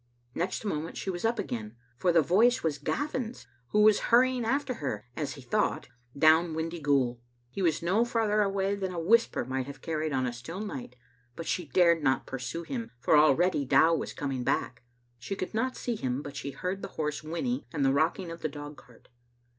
[0.33, 4.73] Next moment she was up again, for the voice was Gavin's, who was hurrying after
[4.81, 7.19] her, as he thought, down Windyghoul.
[7.51, 10.95] He was no farther away than a whisper might have carried on a still night,
[11.35, 14.81] but she dared not pursue him, for already Dow was coming back.
[15.19, 18.41] She could not see him, but she heard the horse whinny and the rocking of
[18.41, 19.07] the dogcart.